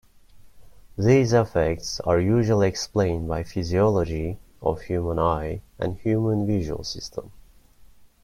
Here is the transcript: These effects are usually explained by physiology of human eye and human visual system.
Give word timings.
These 0.97 1.31
effects 1.31 1.99
are 1.99 2.19
usually 2.19 2.67
explained 2.67 3.27
by 3.27 3.43
physiology 3.43 4.39
of 4.59 4.81
human 4.81 5.19
eye 5.19 5.61
and 5.77 5.95
human 5.99 6.47
visual 6.47 6.83
system. 6.83 7.31